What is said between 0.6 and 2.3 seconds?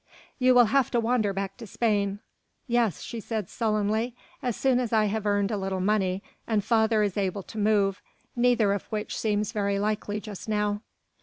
have to wander back to Spain."